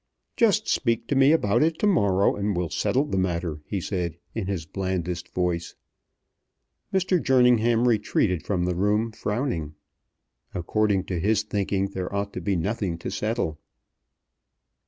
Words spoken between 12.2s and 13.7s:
to be nothing to settle.